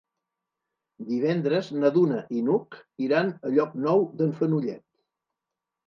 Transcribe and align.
Divendres 1.09 1.69
na 1.83 1.93
Duna 1.99 2.23
i 2.39 2.43
n'Hug 2.49 2.81
iran 3.11 3.33
a 3.39 3.55
Llocnou 3.55 4.05
d'en 4.19 4.37
Fenollet. 4.43 4.87